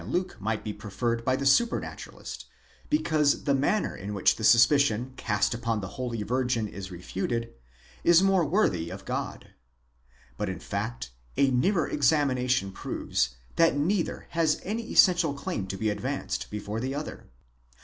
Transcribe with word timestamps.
Luke 0.07 0.35
might 0.39 0.63
be 0.63 0.73
preferred 0.73 1.23
by 1.23 1.35
the 1.35 1.45
supranaturalist, 1.45 2.45
because 2.89 3.43
the 3.43 3.53
manner 3.53 3.95
in 3.95 4.15
which 4.15 4.35
the 4.35 4.43
suspicion 4.43 5.13
cast 5.15 5.53
upon 5.53 5.79
the 5.79 5.89
holy 5.89 6.23
virgin 6.23 6.67
is 6.67 6.89
refuted 6.89 7.53
is 8.03 8.23
more 8.23 8.43
worthy 8.43 8.89
of 8.89 9.05
God. 9.05 9.49
But 10.37 10.49
in 10.49 10.57
fact, 10.59 11.11
a 11.37 11.51
nearer 11.51 11.87
examination 11.87 12.71
proves, 12.71 13.35
that 13.57 13.77
neither 13.77 14.25
has 14.31 14.59
any 14.63 14.89
essential 14.91 15.35
claim 15.35 15.67
to 15.67 15.77
be 15.77 15.91
advanced 15.91 16.49
before 16.49 16.79
the 16.79 16.95
other. 16.95 17.29